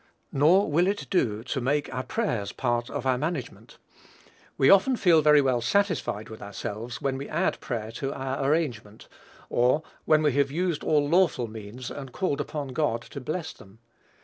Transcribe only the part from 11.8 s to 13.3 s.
and called upon God to